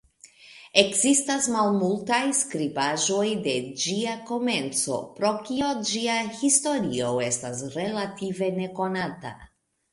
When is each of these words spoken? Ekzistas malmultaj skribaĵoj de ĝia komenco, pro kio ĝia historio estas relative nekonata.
Ekzistas 0.83 1.49
malmultaj 1.55 2.21
skribaĵoj 2.37 3.27
de 3.49 3.53
ĝia 3.83 4.17
komenco, 4.31 4.99
pro 5.21 5.33
kio 5.51 5.71
ĝia 5.93 6.19
historio 6.43 7.15
estas 7.31 7.65
relative 7.79 8.53
nekonata. 8.61 9.37